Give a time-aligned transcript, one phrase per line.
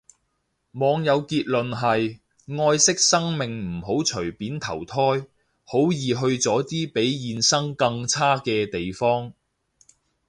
[0.71, 2.17] 網友結論係，
[2.57, 4.99] 愛惜生命唔好隨便投胎，
[5.63, 9.31] 好易去咗啲比現生更差嘅地方